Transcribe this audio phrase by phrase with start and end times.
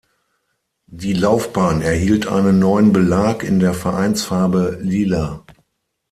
[0.87, 5.45] Die Laufbahn erhielt einen neuen Belag in der Vereinsfarbe Lila.